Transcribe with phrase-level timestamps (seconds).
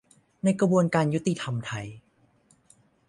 [0.43, 1.87] ในกระบวนการยุติธรรมไทย